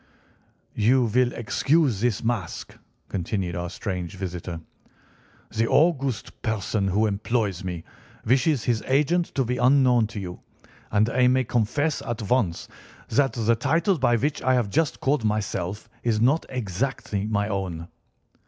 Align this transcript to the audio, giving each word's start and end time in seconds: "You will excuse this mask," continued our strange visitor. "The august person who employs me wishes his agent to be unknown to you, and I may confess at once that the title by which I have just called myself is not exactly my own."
"You 0.73 1.03
will 1.05 1.31
excuse 1.33 1.99
this 2.01 2.23
mask," 2.23 2.75
continued 3.07 3.55
our 3.55 3.69
strange 3.69 4.15
visitor. 4.15 4.59
"The 5.55 5.67
august 5.67 6.41
person 6.41 6.87
who 6.87 7.05
employs 7.05 7.63
me 7.63 7.83
wishes 8.25 8.63
his 8.63 8.81
agent 8.87 9.25
to 9.35 9.45
be 9.45 9.57
unknown 9.57 10.07
to 10.07 10.19
you, 10.19 10.39
and 10.91 11.07
I 11.07 11.27
may 11.27 11.43
confess 11.43 12.01
at 12.01 12.23
once 12.31 12.67
that 13.09 13.33
the 13.33 13.55
title 13.55 13.99
by 13.99 14.15
which 14.15 14.41
I 14.41 14.55
have 14.55 14.71
just 14.71 15.01
called 15.01 15.23
myself 15.23 15.87
is 16.01 16.19
not 16.19 16.47
exactly 16.49 17.27
my 17.27 17.47
own." 17.47 17.87